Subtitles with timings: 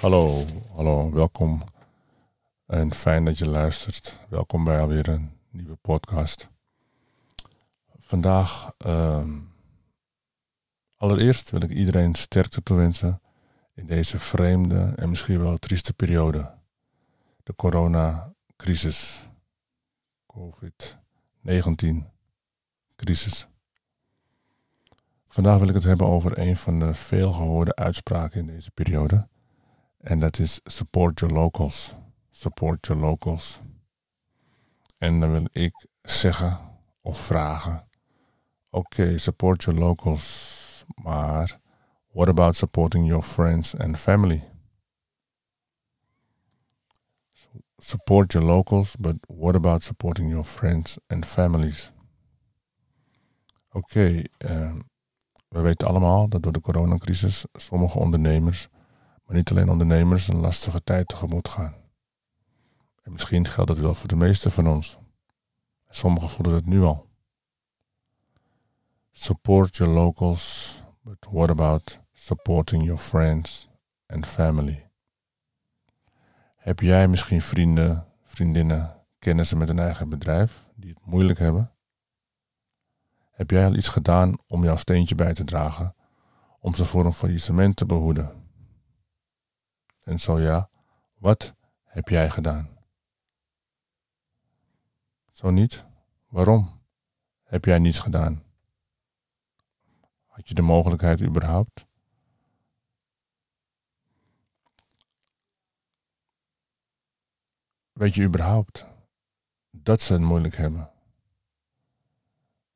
[0.00, 0.44] Hallo,
[0.74, 1.62] hallo, welkom
[2.66, 4.18] en fijn dat je luistert.
[4.28, 6.48] Welkom bij alweer een nieuwe podcast.
[7.98, 9.38] Vandaag, ehm,
[10.96, 13.20] allereerst wil ik iedereen sterkte toewensen
[13.74, 16.54] in deze vreemde en misschien wel trieste periode.
[17.42, 19.28] De coronacrisis,
[20.26, 22.10] COVID-19
[22.96, 23.46] crisis.
[25.28, 29.28] Vandaag wil ik het hebben over een van de veel gehoorde uitspraken in deze periode.
[29.98, 31.94] En dat is support your locals.
[32.30, 33.60] Support your locals.
[34.98, 36.58] En dan wil ik zeggen
[37.00, 37.88] of vragen.
[38.70, 40.84] Oké, support your locals.
[40.94, 41.60] Maar
[42.12, 44.42] what about supporting your friends and family?
[47.78, 51.92] Support your locals, but what about supporting your friends and families?
[53.70, 54.74] Oké, uh,
[55.48, 58.68] we weten allemaal dat door de coronacrisis sommige ondernemers,
[59.28, 61.74] maar niet alleen ondernemers, een lastige tijd tegemoet gaan.
[63.02, 64.98] En misschien geldt dat wel voor de meeste van ons.
[65.88, 67.08] Sommigen voelen het nu al.
[69.10, 73.68] Support your locals, but what about supporting your friends
[74.06, 74.90] and family?
[76.56, 81.72] Heb jij misschien vrienden, vriendinnen, kennissen met een eigen bedrijf die het moeilijk hebben?
[83.30, 85.94] Heb jij al iets gedaan om jouw steentje bij te dragen,
[86.60, 88.37] om ze voor een faillissement te behoeden?
[90.08, 90.70] En zo ja,
[91.14, 91.54] wat
[91.84, 92.68] heb jij gedaan?
[95.30, 95.84] Zo niet?
[96.28, 96.80] Waarom
[97.42, 98.42] heb jij niets gedaan?
[100.26, 101.86] Had je de mogelijkheid überhaupt?
[107.92, 108.86] Weet je überhaupt
[109.70, 110.90] dat ze het moeilijk hebben?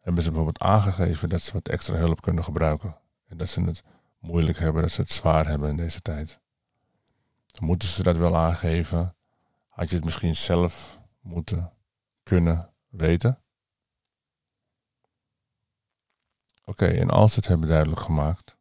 [0.00, 2.98] hebben ze bijvoorbeeld aangegeven dat ze wat extra hulp kunnen gebruiken.
[3.28, 3.82] En dat ze het
[4.18, 6.40] moeilijk hebben, dat ze het zwaar hebben in deze tijd.
[7.60, 9.16] Moeten ze dat wel aangeven.
[9.68, 11.72] Had je het misschien zelf moeten
[12.22, 13.40] kunnen weten?
[16.64, 18.56] Oké, en als ze het hebben duidelijk gemaakt,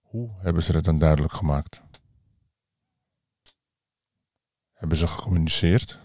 [0.00, 1.82] hoe hebben ze het dan duidelijk gemaakt?
[4.72, 5.98] Hebben ze gecommuniceerd?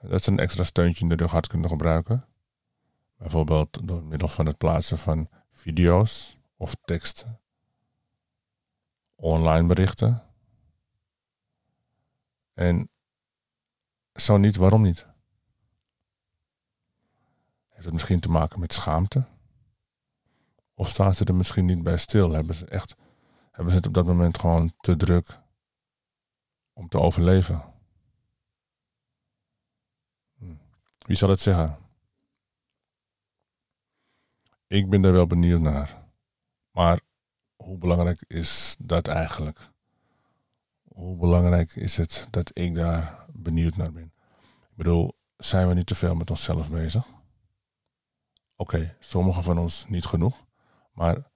[0.00, 2.26] Dat ze een extra steuntje in de rug hard kunnen gebruiken?
[3.16, 7.40] Bijvoorbeeld door middel van het plaatsen van video's of teksten,
[9.14, 10.31] online berichten.
[12.54, 12.90] En
[14.14, 15.06] zo niet, waarom niet?
[17.68, 19.26] Heeft het misschien te maken met schaamte?
[20.74, 22.32] Of staan ze er misschien niet bij stil?
[22.32, 22.94] Hebben ze echt,
[23.50, 25.40] hebben ze het op dat moment gewoon te druk
[26.72, 27.62] om te overleven?
[30.38, 30.54] Hm.
[30.98, 31.78] Wie zal het zeggen?
[34.66, 36.04] Ik ben er wel benieuwd naar.
[36.70, 37.00] Maar
[37.56, 39.71] hoe belangrijk is dat eigenlijk?
[40.94, 44.12] Hoe belangrijk is het dat ik daar benieuwd naar ben?
[44.42, 47.06] Ik bedoel, zijn we niet te veel met onszelf bezig?
[48.56, 50.46] Oké, sommigen van ons niet genoeg,
[50.92, 51.30] maar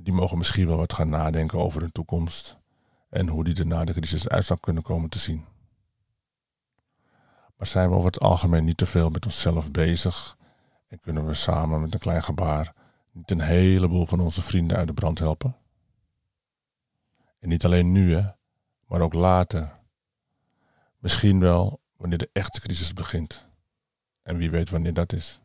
[0.00, 2.56] die mogen misschien wel wat gaan nadenken over hun toekomst
[3.08, 5.44] en hoe die er na de crisis uit zou kunnen komen te zien.
[7.56, 10.36] Maar zijn we over het algemeen niet te veel met onszelf bezig
[10.86, 12.74] en kunnen we samen met een klein gebaar
[13.12, 15.56] niet een heleboel van onze vrienden uit de brand helpen?
[17.38, 18.36] En niet alleen nu, hè,
[18.88, 19.78] maar ook later.
[20.98, 23.48] Misschien wel wanneer de echte crisis begint.
[24.22, 25.40] En wie weet wanneer dat is.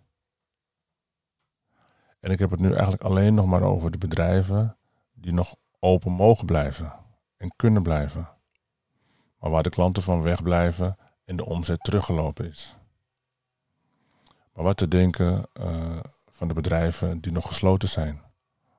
[2.20, 4.78] En ik heb het nu eigenlijk alleen nog maar over de bedrijven
[5.14, 6.94] die nog open mogen blijven
[7.38, 8.30] en kunnen blijven.
[9.40, 12.76] Maar waar de klanten van wegblijven en de omzet teruggelopen is.
[14.54, 16.00] Maar wat te denken uh,
[16.30, 18.22] van de bedrijven die nog gesloten zijn.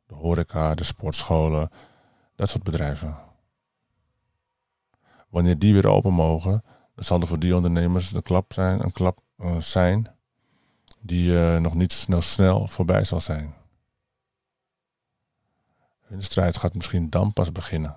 [0.07, 1.71] De horeca, de sportscholen,
[2.35, 3.23] dat soort bedrijven.
[5.34, 6.65] Wanneer die weer open mogen,
[6.95, 10.07] dan zal er voor die ondernemers een klap zijn, een klap, uh, zijn
[11.01, 13.54] die uh, nog niet snel, snel voorbij zal zijn.
[16.01, 17.97] Hun strijd gaat misschien dan pas beginnen.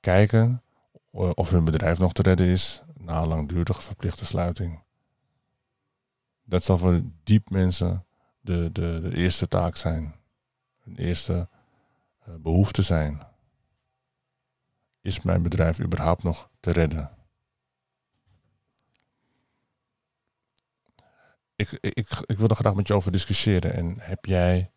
[0.00, 0.62] Kijken
[1.10, 4.82] of hun bedrijf nog te redden is na langdurige verplichte sluiting.
[6.44, 8.06] Dat zal voor diep mensen
[8.40, 10.14] de, de, de eerste taak zijn.
[10.78, 11.48] Hun eerste
[12.28, 13.26] uh, behoefte zijn.
[15.00, 17.10] Is mijn bedrijf überhaupt nog te redden?
[21.56, 23.74] Ik, ik, ik wil er graag met je over discussiëren.
[23.74, 24.70] En heb jij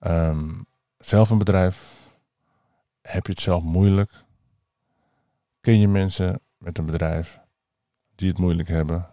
[0.00, 0.66] um,
[0.98, 2.04] zelf een bedrijf?
[3.00, 4.24] Heb je het zelf moeilijk?
[5.60, 7.44] Ken je mensen met een bedrijf?
[8.16, 9.10] die het moeilijk hebben.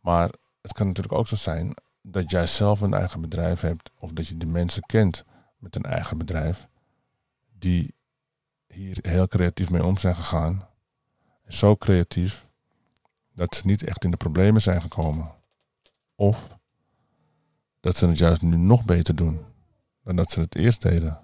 [0.00, 0.30] Maar
[0.60, 4.26] het kan natuurlijk ook zo zijn dat jij zelf een eigen bedrijf hebt of dat
[4.26, 5.24] je de mensen kent
[5.62, 6.68] met een eigen bedrijf
[7.58, 7.94] die
[8.66, 10.68] hier heel creatief mee om zijn gegaan.
[11.48, 12.46] Zo creatief
[13.34, 15.34] dat ze niet echt in de problemen zijn gekomen.
[16.14, 16.58] Of
[17.80, 19.44] dat ze het juist nu nog beter doen
[20.02, 21.20] dan dat ze het eerst deden.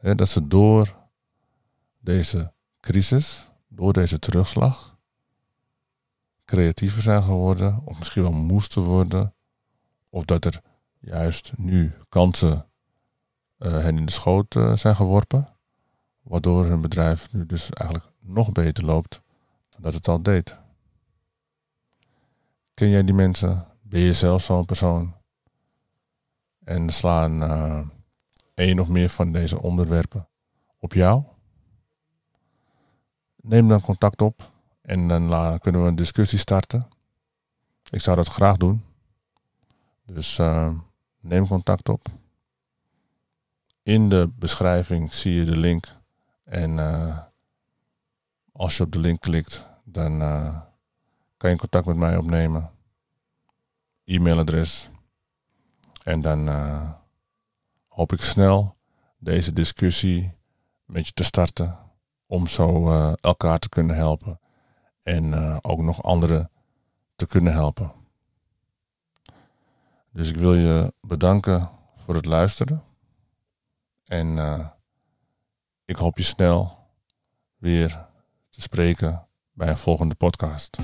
[0.00, 0.96] dat ze door
[1.98, 4.98] deze crisis, door deze terugslag,
[6.44, 9.34] creatiever zijn geworden, of misschien wel moesten worden,
[10.10, 10.62] of dat er
[11.00, 12.66] juist nu kansen
[13.58, 15.46] uh, hen in de schoot uh, zijn geworpen,
[16.22, 19.22] waardoor hun bedrijf nu dus eigenlijk nog beter loopt
[19.68, 20.56] dan dat het al deed.
[22.74, 23.66] Ken jij die mensen?
[23.82, 25.14] Ben je zelf zo'n persoon?
[26.64, 27.80] En slaan uh,
[28.54, 30.28] één of meer van deze onderwerpen
[30.78, 31.22] op jou?
[33.36, 36.88] Neem dan contact op en dan kunnen we een discussie starten.
[37.90, 38.84] Ik zou dat graag doen.
[40.04, 40.38] Dus
[41.20, 42.06] neem contact op.
[43.82, 45.96] In de beschrijving zie je de link.
[46.44, 47.18] En uh,
[48.52, 50.60] als je op de link klikt, dan uh,
[51.36, 52.70] kan je contact met mij opnemen.
[54.04, 54.90] E-mailadres.
[56.02, 56.48] En dan
[57.88, 58.76] hoop ik snel
[59.18, 60.34] deze discussie
[60.84, 61.78] met je te starten.
[62.26, 64.40] Om zo elkaar te kunnen helpen
[65.02, 66.50] en ook nog anderen
[67.16, 67.97] te kunnen helpen.
[70.12, 72.82] Dus ik wil je bedanken voor het luisteren.
[74.04, 74.66] En uh,
[75.84, 76.78] ik hoop je snel
[77.56, 78.06] weer
[78.50, 80.76] te spreken bij een volgende podcast.